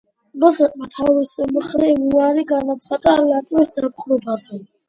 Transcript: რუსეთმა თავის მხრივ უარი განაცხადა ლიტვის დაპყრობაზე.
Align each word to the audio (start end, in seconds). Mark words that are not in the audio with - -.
რუსეთმა 0.43 0.87
თავის 0.95 1.33
მხრივ 1.57 2.01
უარი 2.07 2.47
განაცხადა 2.53 3.17
ლიტვის 3.29 3.73
დაპყრობაზე. 3.79 4.61